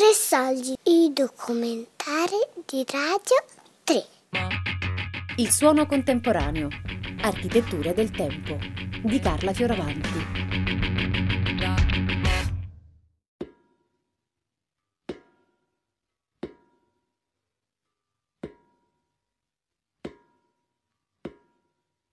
Tre 0.00 0.14
soldi, 0.14 0.74
i 0.84 1.12
documentari 1.12 2.38
di 2.64 2.86
Radio 2.90 3.36
3. 3.84 4.06
Il 5.36 5.50
suono 5.50 5.84
contemporaneo. 5.84 6.68
Architettura 7.20 7.92
del 7.92 8.10
tempo. 8.10 8.56
Di 9.04 9.18
Carla 9.18 9.52
Fioravanti. 9.52 10.08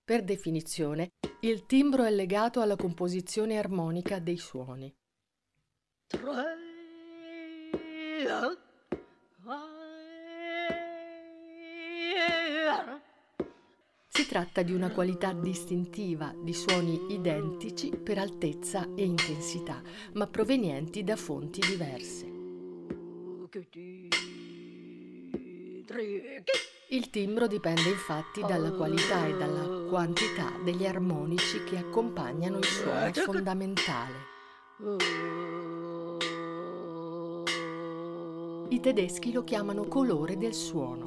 Per 0.04 0.24
definizione, 0.26 1.12
il 1.40 1.66
timbro 1.66 2.04
è 2.04 2.12
legato 2.12 2.60
alla 2.60 2.76
composizione 2.76 3.58
armonica 3.58 4.20
dei 4.20 4.38
suoni. 4.38 4.94
Si 6.10 6.18
tratta 14.28 14.62
di 14.62 14.74
una 14.74 14.92
qualità 14.92 15.32
distintiva 15.32 16.34
di 16.38 16.54
suoni 16.54 17.14
identici 17.14 17.90
per 17.90 18.18
altezza 18.18 18.88
e 18.96 19.04
intensità, 19.04 19.82
ma 20.14 20.28
provenienti 20.28 21.04
da 21.04 21.16
fonti 21.16 21.62
diverse. 21.62 22.26
Il 26.90 27.10
timbro 27.10 27.48
dipende 27.48 27.90
infatti 27.90 28.42
dalla 28.42 28.72
qualità 28.72 29.26
e 29.26 29.38
dalla 29.38 29.88
quantità 29.90 30.52
degli 30.64 30.86
armonici 30.86 31.64
che 31.64 31.78
accompagnano 31.78 32.58
il 32.58 32.66
suono 32.66 33.12
fondamentale. 33.14 34.36
I 38.70 38.80
tedeschi 38.82 39.32
lo 39.32 39.44
chiamano 39.44 39.86
colore 39.88 40.38
del 40.38 40.54
suono. 40.54 41.04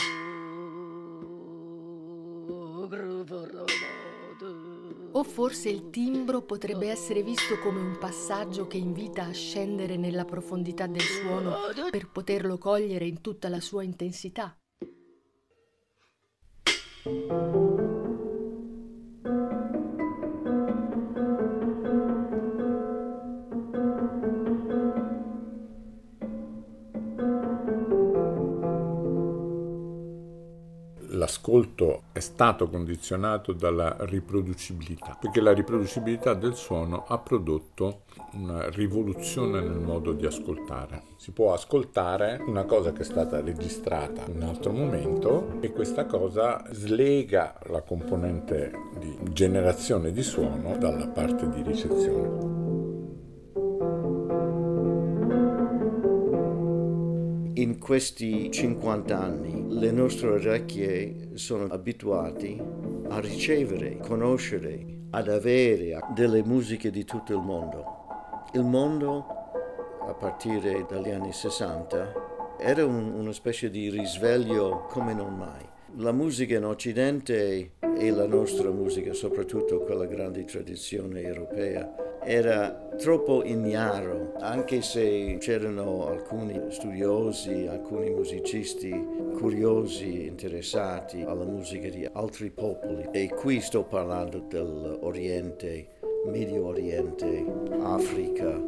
Forse 5.30 5.68
il 5.68 5.90
timbro 5.90 6.42
potrebbe 6.42 6.88
essere 6.88 7.22
visto 7.22 7.56
come 7.60 7.80
un 7.80 7.96
passaggio 7.98 8.66
che 8.66 8.78
invita 8.78 9.26
a 9.26 9.32
scendere 9.32 9.96
nella 9.96 10.24
profondità 10.24 10.88
del 10.88 11.00
suono 11.00 11.54
per 11.90 12.10
poterlo 12.10 12.58
cogliere 12.58 13.06
in 13.06 13.20
tutta 13.20 13.48
la 13.48 13.60
sua 13.60 13.84
intensità. 13.84 14.54
L'ascolto 31.20 32.04
è 32.12 32.20
stato 32.20 32.70
condizionato 32.70 33.52
dalla 33.52 33.94
riproducibilità, 34.00 35.18
perché 35.20 35.42
la 35.42 35.52
riproducibilità 35.52 36.32
del 36.32 36.54
suono 36.54 37.04
ha 37.06 37.18
prodotto 37.18 38.04
una 38.32 38.70
rivoluzione 38.70 39.60
nel 39.60 39.78
modo 39.78 40.12
di 40.12 40.24
ascoltare. 40.24 41.02
Si 41.16 41.32
può 41.32 41.52
ascoltare 41.52 42.42
una 42.46 42.64
cosa 42.64 42.92
che 42.92 43.02
è 43.02 43.04
stata 43.04 43.40
registrata 43.42 44.24
in 44.28 44.36
un 44.36 44.48
altro 44.48 44.72
momento 44.72 45.58
e 45.60 45.70
questa 45.72 46.06
cosa 46.06 46.64
slega 46.70 47.58
la 47.66 47.82
componente 47.82 48.72
di 48.98 49.18
generazione 49.30 50.12
di 50.12 50.22
suono 50.22 50.78
dalla 50.78 51.08
parte 51.08 51.50
di 51.50 51.62
ricezione. 51.62 52.49
In 57.70 57.78
questi 57.78 58.50
50 58.50 59.16
anni 59.16 59.64
le 59.68 59.92
nostre 59.92 60.30
orecchie 60.30 61.28
sono 61.34 61.66
abituate 61.66 62.56
a 63.08 63.20
ricevere, 63.20 63.96
conoscere, 63.98 64.84
ad 65.10 65.28
avere 65.28 65.96
delle 66.12 66.42
musiche 66.42 66.90
di 66.90 67.04
tutto 67.04 67.32
il 67.32 67.40
mondo. 67.40 67.84
Il 68.54 68.64
mondo, 68.64 69.24
a 70.00 70.12
partire 70.14 70.84
dagli 70.88 71.10
anni 71.10 71.32
60, 71.32 72.56
era 72.58 72.84
un, 72.84 73.12
una 73.12 73.32
specie 73.32 73.70
di 73.70 73.88
risveglio 73.88 74.86
come 74.88 75.14
non 75.14 75.36
mai. 75.36 75.64
La 75.98 76.10
musica 76.10 76.56
in 76.56 76.64
Occidente 76.64 77.74
e 77.96 78.10
la 78.10 78.26
nostra 78.26 78.70
musica, 78.70 79.12
soprattutto 79.12 79.78
quella 79.84 80.06
grande 80.06 80.44
tradizione 80.44 81.22
europea, 81.22 81.88
era 82.22 82.88
troppo 82.98 83.42
ignaro, 83.44 84.34
anche 84.40 84.82
se 84.82 85.36
c'erano 85.40 86.06
alcuni 86.06 86.60
studiosi, 86.68 87.66
alcuni 87.66 88.10
musicisti 88.10 88.90
curiosi, 89.38 90.26
interessati 90.26 91.22
alla 91.22 91.44
musica 91.44 91.88
di 91.88 92.08
altri 92.12 92.50
popoli. 92.50 93.08
E 93.10 93.28
qui 93.28 93.60
sto 93.60 93.84
parlando 93.84 94.44
dell'Oriente, 94.46 95.86
Medio 96.26 96.66
Oriente, 96.66 97.44
Africa. 97.82 98.60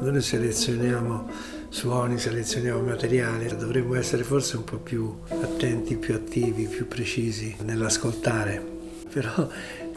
Noi 0.00 0.20
selezioniamo 0.20 1.28
suoni, 1.68 2.18
selezioniamo 2.18 2.80
materiali, 2.82 3.46
dovremmo 3.56 3.94
essere 3.94 4.22
forse 4.22 4.56
un 4.56 4.64
po' 4.64 4.76
più 4.76 5.16
attenti, 5.28 5.96
più 5.96 6.14
attivi, 6.14 6.66
più 6.66 6.86
precisi 6.86 7.56
nell'ascoltare. 7.62 8.72
Però 9.10 9.48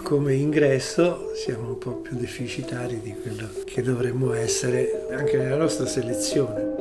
come 0.08 0.36
ingresso 0.36 1.34
siamo 1.36 1.68
un 1.68 1.78
po' 1.78 1.96
più 1.96 2.16
deficitari 2.16 3.02
di 3.02 3.14
quello 3.14 3.50
che 3.66 3.82
dovremmo 3.82 4.32
essere 4.32 5.06
anche 5.12 5.36
nella 5.36 5.58
nostra 5.58 5.86
selezione. 5.86 6.76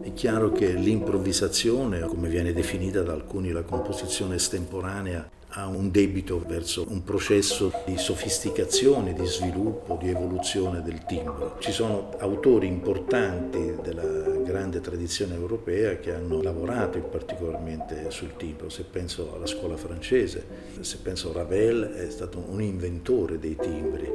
È 0.00 0.12
chiaro 0.12 0.52
che 0.52 0.74
l'improvvisazione, 0.74 1.98
come 2.02 2.28
viene 2.28 2.52
definita 2.52 3.02
da 3.02 3.14
alcuni 3.14 3.50
la 3.50 3.62
composizione 3.62 4.36
estemporanea, 4.36 5.28
ha 5.56 5.68
un 5.68 5.92
debito 5.92 6.42
verso 6.44 6.84
un 6.88 7.04
processo 7.04 7.72
di 7.86 7.96
sofisticazione, 7.96 9.12
di 9.12 9.24
sviluppo, 9.24 9.96
di 10.00 10.08
evoluzione 10.08 10.82
del 10.82 11.04
timbro. 11.04 11.56
Ci 11.60 11.70
sono 11.70 12.10
autori 12.18 12.66
importanti 12.66 13.76
della 13.80 14.02
grande 14.42 14.80
tradizione 14.80 15.34
europea 15.34 15.98
che 15.98 16.12
hanno 16.12 16.42
lavorato 16.42 16.98
particolarmente 16.98 18.10
sul 18.10 18.34
timbro. 18.36 18.68
Se 18.68 18.82
penso 18.82 19.32
alla 19.32 19.46
scuola 19.46 19.76
francese, 19.76 20.44
se 20.80 20.98
penso 20.98 21.30
a 21.30 21.34
Ravel, 21.34 21.84
è 21.84 22.10
stato 22.10 22.44
un 22.48 22.60
inventore 22.60 23.38
dei 23.38 23.54
timbri, 23.54 24.10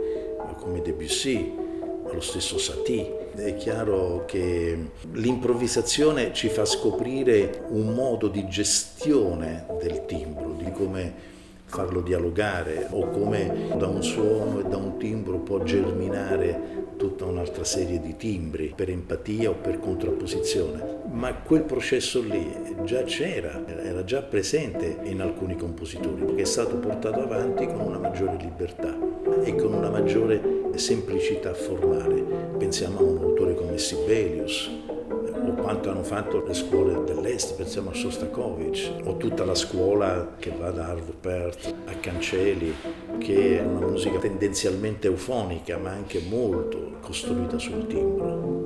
come 0.58 0.82
Debussy, 0.82 1.68
lo 2.14 2.22
stesso 2.22 2.58
Satie. 2.58 3.32
È 3.36 3.56
chiaro 3.56 4.26
che 4.26 4.78
l'improvvisazione 5.14 6.34
ci 6.34 6.50
fa 6.50 6.66
scoprire 6.66 7.66
un 7.70 7.94
modo 7.94 8.28
di 8.28 8.48
gestione 8.48 9.66
del 9.82 10.06
timbro, 10.06 10.56
di 10.58 10.72
come 10.72 11.28
farlo 11.70 12.02
dialogare 12.02 12.88
o 12.90 13.10
come 13.10 13.68
da 13.78 13.88
un 13.88 14.02
suono 14.02 14.60
e 14.60 14.64
da 14.64 14.78
un 14.78 14.98
timbro 14.98 15.38
può 15.38 15.62
germinare 15.64 16.88
tutta 16.98 17.26
un'altra 17.26 17.64
serie 17.64 18.02
di 18.02 18.18
timbri 18.18 18.74
per 18.76 18.90
empatia 18.90 19.52
o 19.52 19.54
per 19.54 19.80
contrapposizione. 19.80 20.98
Ma 21.12 21.34
quel 21.34 21.62
processo 21.62 22.22
lì 22.22 22.76
già 22.84 23.04
c'era, 23.04 23.64
era 23.66 24.04
già 24.04 24.22
presente 24.22 24.98
in 25.04 25.22
alcuni 25.22 25.56
compositori, 25.56 26.36
che 26.36 26.42
è 26.42 26.46
stato 26.46 26.76
portato 26.76 27.22
avanti 27.22 27.68
con 27.68 27.80
una 27.80 28.00
maggiore 28.00 28.36
libertà 28.42 28.98
e 29.44 29.56
con 29.56 29.74
una 29.74 29.90
maggiore 29.90 30.59
semplicità 30.80 31.54
formale. 31.54 32.24
Pensiamo 32.58 33.00
a 33.00 33.04
un 33.04 33.18
autore 33.18 33.54
come 33.54 33.78
Sibelius, 33.78 34.70
o 34.92 35.54
quanto 35.54 35.90
hanno 35.90 36.04
fatto 36.04 36.44
le 36.46 36.54
scuole 36.54 37.04
dell'Est, 37.04 37.56
pensiamo 37.56 37.92
a 37.92 37.94
Sostakovich, 37.94 38.92
o 39.04 39.18
tutta 39.18 39.46
la 39.46 39.56
scuola 39.56 40.36
che 40.40 40.52
va 40.58 40.72
da 40.72 40.88
Arvo 40.88 41.14
Pärt 41.20 41.74
a 41.86 41.94
Cancelli, 42.00 42.74
che 43.20 43.60
è 43.60 43.62
una 43.62 43.86
musica 43.86 44.18
tendenzialmente 44.20 45.08
eufonica, 45.08 45.78
ma 45.78 45.92
anche 45.92 46.22
molto 46.28 46.94
costruita 47.02 47.58
sul 47.58 47.86
timbro. 47.86 48.58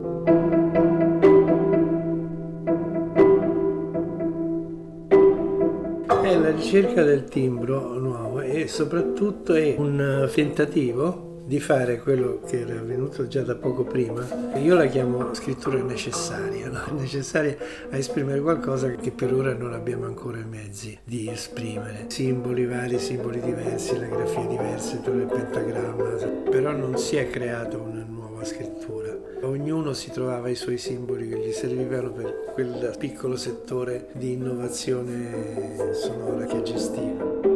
È 6.22 6.38
la 6.38 6.52
ricerca 6.52 7.04
del 7.04 7.26
timbro 7.26 8.00
nuovo 8.00 8.40
e 8.40 8.68
soprattutto 8.68 9.54
è 9.54 9.76
un 9.78 10.30
tentativo 10.32 11.32
di 11.46 11.60
fare 11.60 12.00
quello 12.00 12.42
che 12.46 12.62
era 12.62 12.80
avvenuto 12.80 13.28
già 13.28 13.42
da 13.42 13.56
poco 13.56 13.84
prima. 13.84 14.26
Io 14.56 14.76
la 14.76 14.86
chiamo 14.86 15.34
scrittura 15.34 15.82
necessaria, 15.82 16.70
no? 16.70 16.82
necessaria 16.98 17.56
a 17.90 17.98
esprimere 17.98 18.40
qualcosa 18.40 18.90
che 18.92 19.12
per 19.12 19.34
ora 19.34 19.54
non 19.54 19.74
abbiamo 19.74 20.06
ancora 20.06 20.38
i 20.38 20.46
mezzi 20.46 20.98
di 21.04 21.30
esprimere. 21.30 22.06
Simboli 22.08 22.66
vari, 22.66 23.00
simboli 23.00 23.42
diversi, 23.42 23.98
le 23.98 24.08
grafie 24.08 24.48
diverse, 24.48 24.96
tutto 24.98 25.12
il 25.12 25.26
pentagramma, 25.26 26.10
però 26.50 26.72
non 26.72 26.98
si 26.98 27.18
è 27.18 27.30
creata 27.30 27.78
una 27.78 28.06
nuova 28.08 28.44
scrittura. 28.46 29.12
Ognuno 29.42 29.94
si 29.94 30.12
trovava 30.12 30.48
i 30.50 30.56
suoi 30.56 30.78
simboli 30.78 31.28
che 31.28 31.38
gli 31.38 31.52
servivano 31.52 32.12
per 32.12 32.52
quel 32.54 32.96
piccolo 32.98 33.36
settore 33.36 34.08
di 34.14 34.34
innovazione 34.34 35.94
sonora 35.94 36.46
che 36.46 36.62
gestiva. 36.62 37.54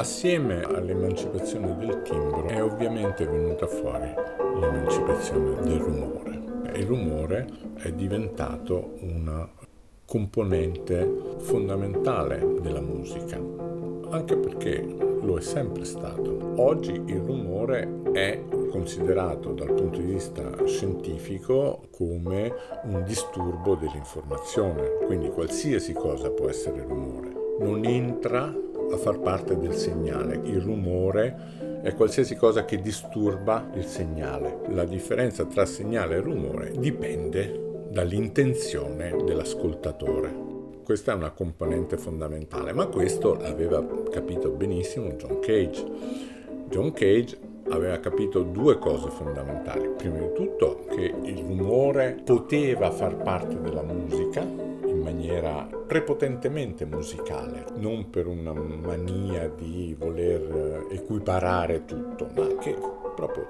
Insieme 0.00 0.62
all'emancipazione 0.62 1.76
del 1.76 2.00
timbro 2.00 2.46
è 2.46 2.62
ovviamente 2.62 3.26
venuta 3.26 3.66
fuori 3.66 4.10
l'emancipazione 4.58 5.60
del 5.60 5.78
rumore. 5.78 6.40
Il 6.74 6.86
rumore 6.86 7.46
è 7.74 7.92
diventato 7.92 8.94
una 9.00 9.46
componente 10.06 11.36
fondamentale 11.40 12.60
della 12.62 12.80
musica, 12.80 13.36
anche 14.08 14.38
perché 14.38 14.80
lo 14.80 15.36
è 15.36 15.42
sempre 15.42 15.84
stato. 15.84 16.54
Oggi 16.56 16.92
il 16.92 17.18
rumore 17.20 18.00
è 18.12 18.42
considerato 18.70 19.52
dal 19.52 19.74
punto 19.74 19.98
di 20.00 20.14
vista 20.14 20.64
scientifico 20.64 21.82
come 21.90 22.50
un 22.84 23.04
disturbo 23.04 23.74
dell'informazione, 23.74 24.96
quindi 25.04 25.28
qualsiasi 25.28 25.92
cosa 25.92 26.30
può 26.30 26.48
essere 26.48 26.86
rumore. 26.88 27.28
Non 27.58 27.84
entra 27.84 28.50
a 28.90 28.96
far 28.96 29.20
parte 29.20 29.56
del 29.58 29.74
segnale. 29.74 30.40
Il 30.44 30.60
rumore 30.60 31.80
è 31.82 31.94
qualsiasi 31.94 32.36
cosa 32.36 32.64
che 32.64 32.80
disturba 32.80 33.70
il 33.74 33.84
segnale. 33.84 34.60
La 34.68 34.84
differenza 34.84 35.44
tra 35.44 35.64
segnale 35.64 36.16
e 36.16 36.20
rumore 36.20 36.72
dipende 36.76 37.86
dall'intenzione 37.90 39.16
dell'ascoltatore. 39.24 40.48
Questa 40.84 41.12
è 41.12 41.14
una 41.14 41.30
componente 41.30 41.96
fondamentale, 41.96 42.72
ma 42.72 42.86
questo 42.86 43.34
l'aveva 43.34 43.84
capito 44.10 44.50
benissimo 44.50 45.12
John 45.12 45.38
Cage. 45.40 45.84
John 46.68 46.92
Cage 46.92 47.38
aveva 47.68 47.98
capito 47.98 48.42
due 48.42 48.78
cose 48.78 49.10
fondamentali. 49.10 49.88
Prima 49.96 50.18
di 50.18 50.32
tutto 50.34 50.84
che 50.90 51.14
il 51.22 51.38
rumore 51.38 52.20
poteva 52.24 52.90
far 52.90 53.16
parte 53.16 53.60
della 53.60 53.82
musica 53.82 54.69
maniera 55.02 55.66
prepotentemente 55.86 56.84
musicale, 56.84 57.64
non 57.76 58.10
per 58.10 58.26
una 58.26 58.52
mania 58.52 59.48
di 59.48 59.94
voler 59.98 60.86
equiparare 60.90 61.84
tutto, 61.84 62.28
ma 62.34 62.46
che 62.58 62.76
proprio 63.14 63.46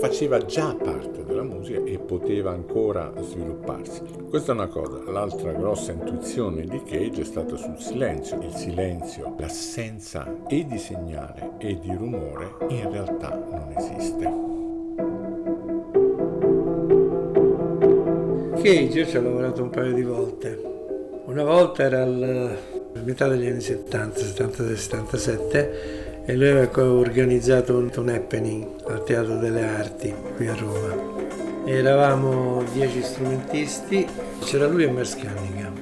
faceva 0.00 0.38
già 0.38 0.74
parte 0.74 1.24
della 1.24 1.42
musica 1.42 1.80
e 1.84 1.98
poteva 1.98 2.52
ancora 2.52 3.12
svilupparsi. 3.20 4.02
Questa 4.28 4.52
è 4.52 4.54
una 4.54 4.68
cosa. 4.68 5.02
L'altra 5.10 5.52
grossa 5.52 5.92
intuizione 5.92 6.64
di 6.64 6.82
Cage 6.84 7.22
è 7.22 7.24
stata 7.24 7.56
sul 7.56 7.78
silenzio. 7.78 8.40
Il 8.40 8.54
silenzio, 8.54 9.34
l'assenza 9.38 10.46
e 10.46 10.64
di 10.64 10.78
segnale 10.78 11.52
e 11.58 11.78
di 11.78 11.92
rumore 11.94 12.54
in 12.68 12.90
realtà 12.90 13.34
non 13.34 13.74
esiste. 13.76 14.47
Cage 18.62 18.98
io 18.98 19.06
ci 19.06 19.16
ho 19.16 19.22
lavorato 19.22 19.62
un 19.62 19.70
paio 19.70 19.92
di 19.92 20.02
volte. 20.02 20.60
Una 21.26 21.44
volta 21.44 21.84
era 21.84 22.02
al 22.02 22.58
metà 23.04 23.28
degli 23.28 23.46
anni 23.46 23.60
70, 23.60 24.20
76-77 24.20 26.24
e 26.26 26.36
lui 26.36 26.48
aveva 26.48 26.92
organizzato 26.92 27.76
un, 27.76 28.08
happening 28.08 28.66
al 28.86 29.04
Teatro 29.04 29.36
delle 29.36 29.64
Arti 29.64 30.12
qui 30.34 30.48
a 30.48 30.54
Roma. 30.54 30.92
Eravamo 31.66 32.64
dieci 32.72 33.00
strumentisti, 33.02 34.04
c'era 34.40 34.66
lui 34.66 34.84
e 34.84 34.90
Merce 34.90 35.18
Cunningham, 35.18 35.74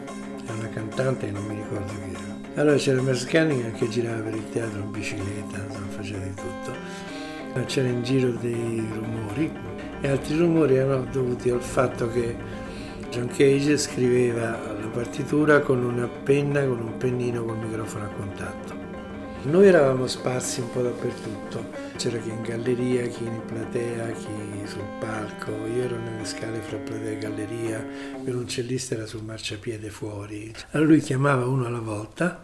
è 0.46 0.50
una 0.50 0.69
cantante 0.69 1.26
che 1.26 1.32
non 1.32 1.46
mi 1.46 1.55
ricordo 1.55 1.87
chi 1.87 2.11
era. 2.11 2.61
Allora 2.61 2.76
c'era 2.76 3.00
Merce 3.00 3.26
Cunningham 3.26 3.72
che 3.72 3.88
girava 3.88 4.20
per 4.20 4.34
il 4.34 4.50
teatro 4.50 4.81
in 4.81 4.90
bicicletta, 4.90 5.64
insomma, 5.67 5.87
faceva 5.88 6.25
di 6.25 6.34
tutto. 6.34 7.05
C'era 7.64 7.88
in 7.88 8.02
giro 8.02 8.32
dei 8.32 8.87
rumori 8.93 9.50
e 10.02 10.08
altri 10.08 10.37
rumori 10.37 10.76
erano 10.76 11.06
dovuti 11.11 11.49
al 11.49 11.62
fatto 11.62 12.11
che 12.11 12.66
John 13.17 13.29
Cage 13.29 13.79
scriveva 13.79 14.75
la 14.79 14.89
partitura 14.89 15.61
con 15.61 15.83
una 15.83 16.07
penna, 16.07 16.63
con 16.67 16.81
un 16.81 16.99
pennino, 16.99 17.47
col 17.47 17.57
microfono 17.57 18.05
a 18.05 18.09
contatto. 18.09 18.75
Noi 19.45 19.69
eravamo 19.69 20.07
sparsi 20.07 20.61
un 20.61 20.71
po' 20.71 20.83
dappertutto, 20.83 21.65
c'era 21.97 22.19
chi 22.19 22.29
in 22.29 22.43
galleria, 22.43 23.07
chi 23.07 23.25
in 23.25 23.41
platea, 23.47 24.11
chi 24.11 24.67
sul 24.67 24.85
palco, 25.01 25.51
io 25.51 25.85
ero 25.85 25.97
nelle 25.99 26.27
scale 26.27 26.59
fra 26.61 26.77
platea 26.77 27.13
e 27.13 27.19
galleria, 27.19 27.79
il 28.19 28.23
violoncellista 28.23 28.97
era 28.97 29.07
sul 29.07 29.23
marciapiede 29.23 29.89
fuori. 29.89 30.53
Allora 30.73 30.91
lui 30.91 31.01
chiamava 31.01 31.47
uno 31.47 31.65
alla 31.65 31.81
volta 31.81 32.39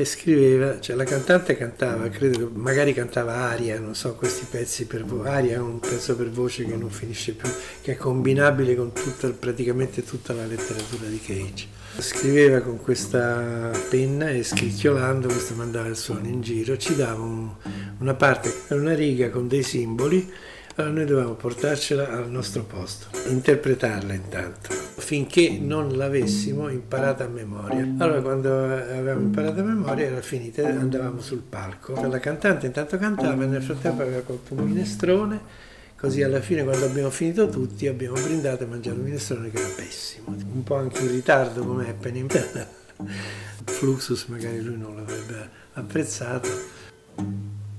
e 0.00 0.04
scriveva, 0.04 0.78
cioè 0.78 0.94
la 0.94 1.02
cantante 1.02 1.56
cantava, 1.56 2.08
credo 2.08 2.38
che 2.38 2.48
magari 2.54 2.94
cantava 2.94 3.34
aria, 3.34 3.80
non 3.80 3.96
so, 3.96 4.14
questi 4.14 4.46
pezzi 4.48 4.86
per 4.86 5.04
voce, 5.04 5.28
aria 5.28 5.54
è 5.56 5.58
un 5.58 5.80
pezzo 5.80 6.14
per 6.14 6.30
voce 6.30 6.64
che 6.64 6.76
non 6.76 6.88
finisce 6.88 7.32
più, 7.32 7.48
che 7.82 7.92
è 7.92 7.96
combinabile 7.96 8.76
con 8.76 8.92
tutta, 8.92 9.28
praticamente 9.30 10.04
tutta 10.04 10.32
la 10.34 10.46
letteratura 10.46 11.08
di 11.08 11.18
Cage. 11.18 11.66
Scriveva 11.98 12.60
con 12.60 12.80
questa 12.80 13.72
penna 13.90 14.28
e 14.30 14.44
scricchiolando, 14.44 15.26
questo 15.26 15.56
mandava 15.56 15.88
il 15.88 15.96
suono 15.96 16.28
in 16.28 16.42
giro, 16.42 16.76
ci 16.76 16.94
dava 16.94 17.20
un, 17.20 17.50
una 17.98 18.14
parte, 18.14 18.54
una 18.68 18.94
riga 18.94 19.30
con 19.30 19.48
dei 19.48 19.64
simboli, 19.64 20.32
allora 20.76 20.94
noi 20.94 21.06
dovevamo 21.06 21.34
portarcela 21.34 22.08
al 22.08 22.30
nostro 22.30 22.62
posto, 22.62 23.08
interpretarla 23.26 24.12
intanto, 24.12 24.77
finché 24.98 25.58
non 25.60 25.96
l'avessimo 25.96 26.68
imparata 26.68 27.24
a 27.24 27.28
memoria. 27.28 27.86
Allora 27.98 28.20
quando 28.20 28.64
avevamo 28.64 29.20
imparato 29.20 29.60
a 29.60 29.64
memoria 29.64 30.06
era 30.06 30.20
finita, 30.20 30.66
andavamo 30.66 31.20
sul 31.20 31.42
palco. 31.48 32.00
La 32.06 32.18
cantante 32.18 32.66
intanto 32.66 32.98
cantava 32.98 33.44
e 33.44 33.46
nel 33.46 33.62
frattempo 33.62 34.02
aveva 34.02 34.20
colto 34.20 34.54
un 34.54 34.64
minestrone 34.64 35.66
Così 35.98 36.22
alla 36.22 36.40
fine 36.40 36.62
quando 36.62 36.84
abbiamo 36.86 37.10
finito 37.10 37.48
tutti 37.48 37.88
abbiamo 37.88 38.14
brindato 38.20 38.62
e 38.62 38.66
mangiato 38.66 38.98
un 38.98 39.02
minestrone 39.06 39.50
che 39.50 39.58
era 39.58 39.68
pessimo, 39.74 40.28
un 40.28 40.62
po' 40.62 40.76
anche 40.76 41.02
in 41.02 41.10
ritardo 41.10 41.64
come 41.64 41.88
happening. 41.88 42.30
Fluxus 43.66 44.26
magari 44.26 44.62
lui 44.62 44.78
non 44.78 44.94
l'avrebbe 44.94 45.50
apprezzato. 45.72 46.48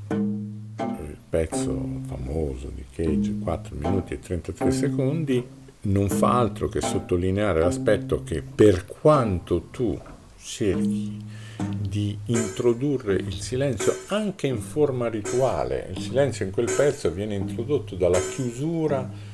Il 0.09 1.17
pezzo 1.29 2.01
famoso 2.07 2.69
di 2.75 2.83
Cage, 2.93 3.37
4 3.41 3.75
minuti 3.77 4.15
e 4.15 4.19
33 4.19 4.69
secondi, 4.69 5.47
non 5.81 6.09
fa 6.09 6.37
altro 6.37 6.67
che 6.67 6.81
sottolineare 6.81 7.61
l'aspetto 7.61 8.23
che 8.23 8.41
per 8.41 8.85
quanto 8.85 9.67
tu 9.71 9.97
cerchi 10.41 11.17
di 11.79 12.17
introdurre 12.25 13.15
il 13.15 13.39
silenzio 13.41 13.95
anche 14.07 14.47
in 14.47 14.59
forma 14.59 15.07
rituale. 15.07 15.89
Il 15.91 16.01
silenzio 16.01 16.45
in 16.45 16.51
quel 16.51 16.71
pezzo 16.75 17.11
viene 17.11 17.35
introdotto 17.35 17.95
dalla 17.95 18.19
chiusura 18.19 19.27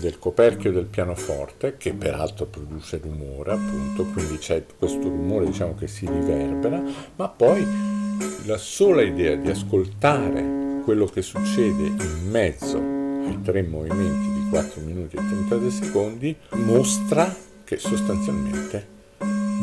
del 0.00 0.18
coperchio 0.20 0.70
del 0.70 0.84
pianoforte, 0.84 1.76
che 1.76 1.92
peraltro 1.92 2.46
produce 2.46 3.00
rumore, 3.02 3.52
appunto, 3.52 4.04
quindi 4.04 4.38
c'è 4.38 4.64
questo 4.78 5.02
rumore 5.02 5.46
diciamo 5.46 5.74
che 5.74 5.88
si 5.88 6.06
riverbera, 6.06 6.80
ma 7.16 7.28
poi 7.28 7.66
la 8.46 8.56
sola 8.56 9.02
idea 9.02 9.34
di 9.34 9.50
ascoltare 9.50 10.80
quello 10.84 11.06
che 11.06 11.22
succede 11.22 11.86
in 11.86 12.28
mezzo 12.30 12.78
ai 12.78 13.40
tre 13.42 13.62
movimenti 13.62 14.33
di 14.44 14.50
4 14.50 14.80
minuti 14.82 15.16
e 15.16 15.18
32 15.18 15.70
secondi 15.70 16.36
mostra 16.52 17.34
che 17.64 17.78
sostanzialmente 17.78 18.92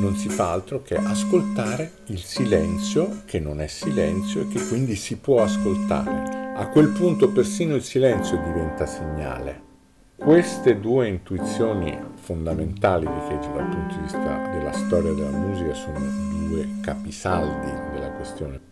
non 0.01 0.15
si 0.15 0.29
fa 0.29 0.51
altro 0.51 0.81
che 0.81 0.95
ascoltare 0.95 1.91
il 2.07 2.19
silenzio, 2.19 3.21
che 3.25 3.39
non 3.39 3.61
è 3.61 3.67
silenzio 3.67 4.41
e 4.41 4.47
che 4.47 4.65
quindi 4.67 4.95
si 4.95 5.17
può 5.17 5.43
ascoltare. 5.43 6.53
A 6.55 6.67
quel 6.67 6.89
punto 6.89 7.29
persino 7.29 7.75
il 7.75 7.83
silenzio 7.83 8.37
diventa 8.37 8.85
segnale. 8.85 9.69
Queste 10.15 10.79
due 10.79 11.07
intuizioni 11.07 11.97
fondamentali 12.15 13.05
di 13.05 13.19
Cage 13.27 13.51
dal 13.53 13.67
punto 13.69 13.95
di 13.95 14.01
vista 14.01 14.49
della 14.51 14.71
storia 14.71 15.13
della 15.13 15.37
musica 15.37 15.73
sono 15.73 15.99
due 16.47 16.67
capisaldi 16.81 17.71
della 17.93 18.11
questione. 18.11 18.70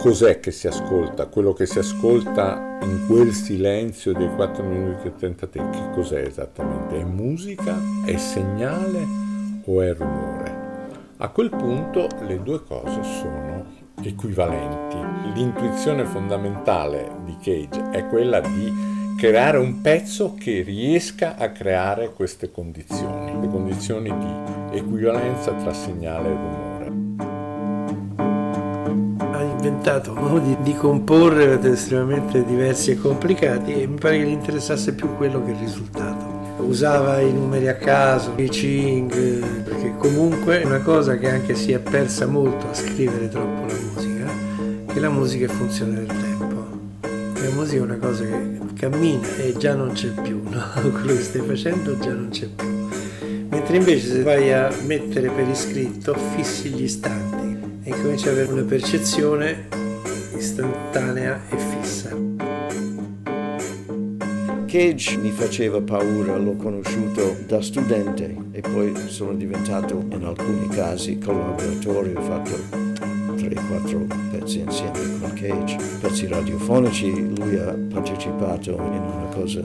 Cos'è 0.00 0.40
che 0.40 0.50
si 0.50 0.66
ascolta? 0.66 1.26
Quello 1.26 1.52
che 1.52 1.66
si 1.66 1.78
ascolta 1.78 2.78
in 2.80 3.04
quel 3.06 3.34
silenzio 3.34 4.14
dei 4.14 4.34
4 4.34 4.64
minuti 4.64 5.08
e 5.08 5.14
33, 5.14 5.68
che 5.68 5.90
cos'è 5.92 6.22
esattamente? 6.22 6.98
È 6.98 7.04
musica? 7.04 7.76
È 8.06 8.16
segnale 8.16 9.06
o 9.62 9.82
è 9.82 9.92
rumore? 9.92 10.58
A 11.18 11.28
quel 11.28 11.50
punto 11.50 12.08
le 12.26 12.42
due 12.42 12.64
cose 12.64 13.02
sono 13.02 13.66
equivalenti. 14.02 14.96
L'intuizione 15.34 16.06
fondamentale 16.06 17.16
di 17.26 17.36
Cage 17.36 17.90
è 17.90 18.06
quella 18.06 18.40
di 18.40 18.72
creare 19.18 19.58
un 19.58 19.82
pezzo 19.82 20.32
che 20.32 20.62
riesca 20.62 21.36
a 21.36 21.50
creare 21.50 22.14
queste 22.14 22.50
condizioni, 22.50 23.38
le 23.38 23.48
condizioni 23.48 24.10
di 24.16 24.78
equivalenza 24.78 25.52
tra 25.52 25.74
segnale 25.74 26.28
e 26.28 26.32
rumore. 26.32 26.69
Inventato 29.62 30.14
modi 30.14 30.56
di 30.62 30.74
comporre 30.74 31.60
estremamente 31.60 32.42
diversi 32.46 32.92
e 32.92 32.98
complicati 32.98 33.82
e 33.82 33.86
mi 33.86 33.98
pare 33.98 34.16
che 34.16 34.24
gli 34.24 34.30
interessasse 34.30 34.94
più 34.94 35.14
quello 35.16 35.44
che 35.44 35.50
il 35.50 35.58
risultato 35.58 36.56
usava 36.60 37.20
i 37.20 37.30
numeri 37.30 37.68
a 37.68 37.74
caso, 37.74 38.32
i 38.36 38.48
ching, 38.48 39.12
perché 39.62 39.92
comunque 39.98 40.62
è 40.62 40.64
una 40.64 40.80
cosa 40.80 41.18
che 41.18 41.28
anche 41.28 41.54
si 41.54 41.72
è 41.72 41.78
persa 41.78 42.26
molto 42.26 42.70
a 42.70 42.72
scrivere 42.74 43.28
troppo 43.28 43.66
la 43.66 43.74
musica, 43.74 44.30
che 44.94 44.98
la 44.98 45.10
musica 45.10 45.44
è 45.44 45.48
funzione 45.48 45.94
del 45.94 46.06
tempo. 46.06 46.64
La 47.34 47.50
musica 47.54 47.82
è 47.82 47.84
una 47.84 47.98
cosa 47.98 48.24
che 48.24 48.58
cammina 48.76 49.36
e 49.36 49.54
già 49.58 49.74
non 49.74 49.92
c'è 49.92 50.08
più, 50.08 50.40
no? 50.48 50.62
quello 50.90 51.16
che 51.16 51.22
stai 51.22 51.42
facendo 51.42 51.98
già 51.98 52.14
non 52.14 52.30
c'è 52.30 52.46
più. 52.46 52.66
Mentre 53.50 53.76
invece 53.76 54.06
se 54.06 54.22
vai 54.22 54.50
a 54.54 54.70
mettere 54.86 55.28
per 55.28 55.46
iscritto 55.46 56.14
fissi 56.34 56.70
gli 56.70 56.84
istanti 56.84 57.39
e 57.90 58.02
cominci 58.02 58.28
ad 58.28 58.34
avere 58.34 58.52
una 58.52 58.62
percezione 58.62 59.66
istantanea 60.36 61.40
e 61.48 61.56
fissa. 61.56 62.16
Cage 64.66 65.16
mi 65.16 65.32
faceva 65.32 65.80
paura, 65.80 66.36
l'ho 66.36 66.54
conosciuto 66.54 67.36
da 67.48 67.60
studente 67.60 68.36
e 68.52 68.60
poi 68.60 68.94
sono 69.06 69.34
diventato 69.34 70.04
in 70.10 70.22
alcuni 70.24 70.68
casi 70.68 71.18
collaboratore, 71.18 72.14
ho 72.14 72.22
fatto 72.22 72.52
3-4 73.34 74.06
pezzi 74.30 74.60
insieme 74.60 75.18
con 75.18 75.32
Cage, 75.34 75.76
pezzi 76.00 76.28
radiofonici, 76.28 77.34
lui 77.36 77.58
ha 77.58 77.76
partecipato 77.92 78.70
in 78.70 79.02
una 79.02 79.26
cosa 79.34 79.62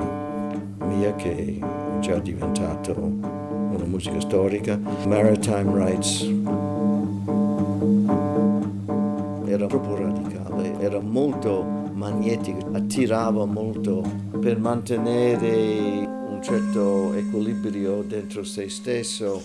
mia 0.80 1.14
che 1.14 1.36
è 1.36 2.00
già 2.00 2.18
diventato 2.18 2.94
una 3.00 3.86
musica 3.86 4.20
storica, 4.20 4.80
Maritime 5.06 5.72
Rights. 5.76 6.65
Era 9.56 9.68
proprio 9.68 9.96
radicale, 9.96 10.78
era 10.82 11.00
molto 11.00 11.64
magnetica, 11.64 12.68
attirava 12.74 13.46
molto 13.46 14.04
per 14.38 14.60
mantenere 14.60 16.06
un 16.06 16.40
certo 16.44 17.14
equilibrio 17.14 18.02
dentro 18.02 18.44
se 18.44 18.68
stesso. 18.68 19.42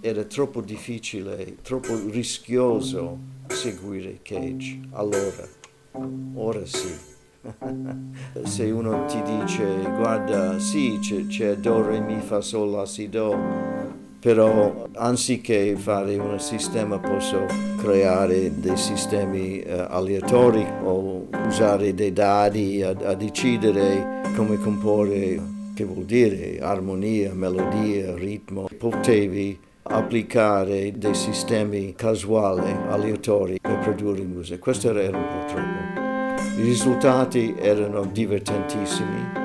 Era 0.00 0.24
troppo 0.24 0.62
difficile, 0.62 1.58
troppo 1.60 1.94
rischioso 2.08 3.18
seguire 3.48 4.20
Cage. 4.22 4.80
Allora, 4.92 5.46
ora 6.36 6.64
sì. 6.64 6.94
Se 8.44 8.70
uno 8.70 9.04
ti 9.04 9.20
dice 9.20 9.62
guarda 9.94 10.58
sì 10.58 10.96
c'è, 11.02 11.26
c'è 11.26 11.56
Do, 11.56 11.86
Re, 11.86 12.00
Mi, 12.00 12.18
Fa, 12.20 12.40
Sol, 12.40 12.70
La, 12.70 12.86
Si, 12.86 13.10
Do, 13.10 13.36
però 14.24 14.88
anziché 14.94 15.76
fare 15.76 16.16
un 16.16 16.40
sistema 16.40 16.98
posso 16.98 17.44
creare 17.76 18.58
dei 18.58 18.78
sistemi 18.78 19.62
uh, 19.62 19.84
aleatori 19.86 20.66
o 20.82 21.26
usare 21.46 21.94
dei 21.94 22.10
dadi 22.10 22.82
a, 22.82 22.94
a, 23.04 23.12
decidere 23.12 24.22
come 24.34 24.58
comporre, 24.58 25.38
che 25.74 25.84
vuol 25.84 26.06
dire 26.06 26.58
armonia, 26.58 27.34
melodia, 27.34 28.14
ritmo. 28.14 28.66
Potevi 28.78 29.60
applicare 29.82 30.96
dei 30.96 31.14
sistemi 31.14 31.92
casuali, 31.94 32.74
aleatori 32.88 33.58
per 33.60 33.78
produrre 33.80 34.22
musica. 34.22 34.58
Questo 34.58 34.96
era 34.96 35.18
un 35.18 35.24
po' 35.26 35.52
troppo. 35.52 36.62
I 36.62 36.62
risultati 36.62 37.54
erano 37.58 38.06
divertentissimi 38.06 39.43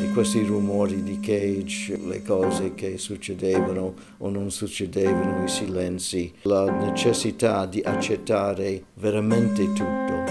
e 0.00 0.10
questi 0.12 0.44
rumori 0.44 1.02
di 1.02 1.18
cage, 1.20 1.96
le 1.96 2.22
cose 2.22 2.74
che 2.74 2.98
succedevano 2.98 3.94
o 4.18 4.28
non 4.30 4.50
succedevano, 4.50 5.44
i 5.44 5.48
silenzi, 5.48 6.32
la 6.42 6.70
necessità 6.70 7.66
di 7.66 7.80
accettare 7.80 8.84
veramente 8.94 9.64
tutto, 9.72 10.24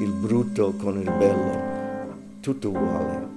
il 0.00 0.10
brutto 0.10 0.74
con 0.74 0.98
il 0.98 1.10
bello, 1.10 2.16
tutto 2.40 2.68
uguale. 2.68 3.36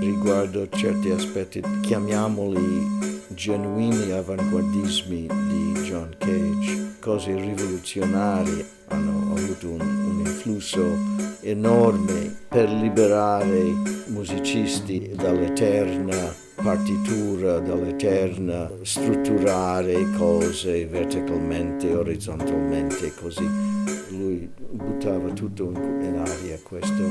Riguardo 0.00 0.68
certi 0.68 1.10
aspetti, 1.10 1.62
chiamiamoli 1.82 3.16
genuini 3.38 4.10
avanguardismi 4.10 5.26
di 5.26 5.80
John 5.82 6.14
Cage, 6.18 6.96
cose 6.98 7.34
rivoluzionarie, 7.34 8.66
hanno 8.88 9.34
avuto 9.36 9.68
un, 9.68 9.80
un 10.48 10.54
influsso 10.54 10.96
enorme 11.40 12.34
per 12.48 12.70
liberare 12.70 13.62
musicisti 14.06 15.10
dall'eterna 15.14 16.34
partitura, 16.56 17.58
dall'eterna 17.58 18.70
strutturare 18.82 20.10
cose 20.16 20.86
verticalmente, 20.86 21.94
orizzontalmente, 21.94 23.12
così. 23.14 23.46
Lui 24.08 24.50
buttava 24.70 25.30
tutto 25.30 25.64
in, 25.64 25.76
in 26.02 26.18
aria 26.18 26.58
questo 26.62 27.02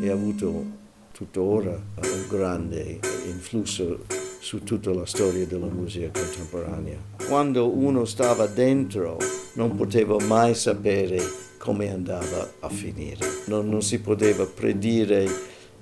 e 0.00 0.08
ha 0.10 0.12
avuto 0.12 0.76
tuttora 1.12 1.70
un 1.70 2.26
grande 2.28 2.98
influsso 3.26 4.04
su 4.40 4.62
tutta 4.62 4.92
la 4.92 5.06
storia 5.06 5.46
della 5.46 5.66
musica 5.66 6.10
contemporanea. 6.12 6.96
Quando 7.26 7.68
uno 7.68 8.04
stava 8.04 8.46
dentro 8.46 9.16
non 9.54 9.74
poteva 9.74 10.16
mai 10.26 10.54
sapere 10.54 11.46
come 11.58 11.90
andava 11.90 12.54
a 12.60 12.68
finire. 12.68 13.26
Non, 13.46 13.68
non 13.68 13.82
si 13.82 14.00
poteva 14.00 14.46
predire 14.46 15.26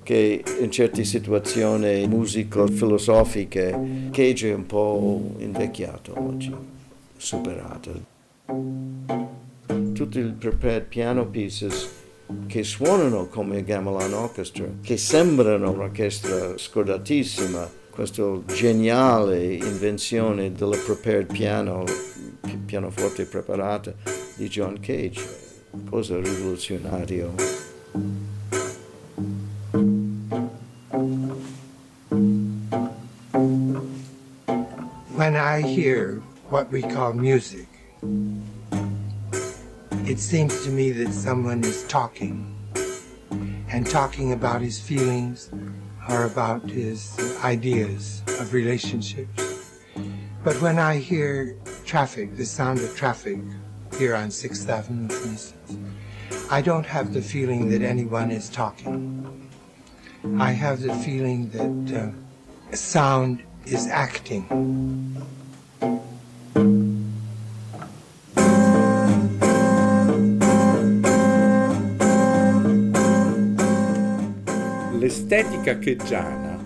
che 0.03 0.43
in 0.61 0.71
certe 0.71 1.03
situazioni 1.03 2.07
musico-filosofiche 2.07 4.09
Cage 4.11 4.49
è 4.49 4.53
un 4.53 4.65
po' 4.65 5.33
invecchiato 5.37 6.13
oggi, 6.17 6.53
superato. 7.17 8.15
Tutti 9.93 10.19
i 10.19 10.31
prepared 10.31 10.85
piano 10.85 11.27
pieces 11.27 11.89
che 12.45 12.63
suonano 12.63 13.27
come 13.27 13.63
Gamelan 13.63 14.13
Orchestra, 14.13 14.65
che 14.81 14.97
sembrano 14.97 15.71
un'orchestra 15.71 16.57
scordatissima, 16.57 17.69
questa 17.89 18.23
geniale 18.45 19.55
invenzione 19.55 20.53
della 20.53 20.77
prepared 20.77 21.31
piano, 21.31 21.83
pianoforte 22.65 23.25
preparata 23.25 23.93
di 24.35 24.47
John 24.47 24.79
Cage, 24.79 25.46
cosa 25.89 26.21
rivoluzionario. 26.21 27.31
When 35.15 35.35
I 35.35 35.61
hear 35.61 36.21
what 36.49 36.71
we 36.71 36.81
call 36.81 37.13
music, 37.13 37.67
it 40.05 40.19
seems 40.19 40.63
to 40.63 40.69
me 40.69 40.91
that 40.91 41.11
someone 41.11 41.63
is 41.63 41.83
talking 41.87 42.55
and 43.69 43.85
talking 43.85 44.31
about 44.31 44.61
his 44.61 44.79
feelings 44.79 45.49
or 46.09 46.25
about 46.25 46.69
his 46.69 47.17
ideas 47.43 48.21
of 48.39 48.53
relationships. 48.53 49.43
But 50.43 50.61
when 50.61 50.79
I 50.79 50.97
hear 50.97 51.57
traffic, 51.85 52.37
the 52.37 52.45
sound 52.45 52.79
of 52.79 52.95
traffic 52.95 53.39
here 53.97 54.15
on 54.15 54.27
6th 54.27 54.69
Avenue, 54.69 55.09
for 55.09 55.27
instance, 55.27 55.75
I 56.51 56.61
don't 56.61 56.85
have 56.85 57.13
the 57.13 57.21
feeling 57.21 57.69
that 57.71 57.81
anyone 57.81 58.29
is 58.29 58.47
talking. 58.47 59.49
I 60.37 60.51
have 60.51 60.81
the 60.81 60.93
feeling 60.93 61.49
that 61.49 62.13
uh, 62.71 62.75
sound 62.75 63.41
is 63.65 63.87
acting. 63.87 64.45
L'estetica 74.99 75.79
cheggiana 75.79 76.57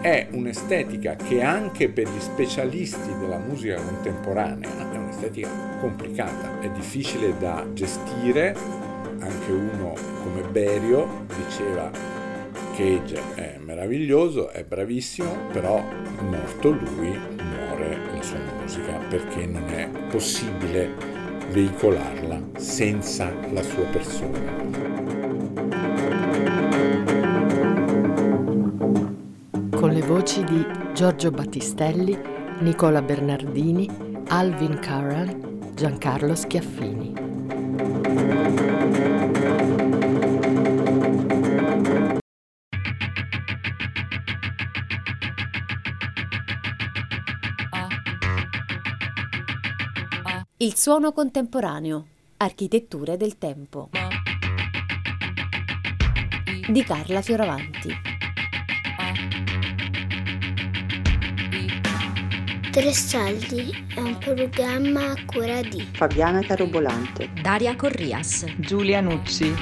è 0.00 0.26
un'estetica 0.32 1.14
che 1.14 1.40
anche 1.40 1.88
per 1.88 2.08
gli 2.08 2.20
specialisti 2.20 3.16
della 3.20 3.38
musica 3.38 3.76
contemporanea 3.80 4.93
è 5.24 5.28
un'estetica 5.28 5.48
complicata, 5.80 6.60
è 6.60 6.70
difficile 6.70 7.36
da 7.38 7.64
gestire, 7.72 8.54
anche 9.20 9.52
uno 9.52 9.94
come 10.22 10.42
Berio 10.50 11.24
diceva 11.46 11.90
Cage 12.76 13.20
è 13.34 13.58
meraviglioso, 13.58 14.50
è 14.50 14.64
bravissimo, 14.64 15.48
però 15.52 15.82
morto 16.20 16.70
lui 16.70 17.16
muore 17.42 17.98
la 18.12 18.22
sua 18.22 18.38
musica 18.60 18.92
perché 19.08 19.46
non 19.46 19.68
è 19.68 19.88
possibile 20.10 20.90
veicolarla 21.50 22.40
senza 22.56 23.32
la 23.52 23.62
sua 23.62 23.84
persona. 23.84 24.72
con 29.70 29.92
le 29.92 30.00
voci 30.00 30.42
di 30.44 30.64
Giorgio 30.94 31.30
Battistelli, 31.30 32.18
Nicola 32.60 33.02
Bernardini, 33.02 34.13
Alvin 34.28 34.78
Curran, 34.80 35.72
Giancarlo 35.74 36.34
Schiaffini. 36.34 37.12
Il 50.56 50.74
suono 50.76 51.12
contemporaneo. 51.12 52.06
Architetture 52.38 53.16
del 53.16 53.36
tempo. 53.36 53.90
Di 56.66 56.82
Carla 56.82 57.20
Fioravanti. 57.20 58.13
Tre 62.74 62.92
Saldi 62.92 63.70
è 63.94 64.00
un 64.00 64.18
programma 64.18 65.12
a 65.12 65.24
cura 65.24 65.60
di 65.60 65.88
Fabiana 65.92 66.40
Carobolante, 66.40 67.30
Daria 67.40 67.76
Corrias, 67.76 68.44
Giulia 68.56 69.00
Nucci. 69.00 69.54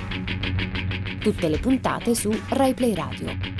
Tutte 1.21 1.49
le 1.51 1.59
puntate 1.59 2.15
su 2.15 2.31
RaiPlay 2.49 2.95
Radio. 2.95 3.52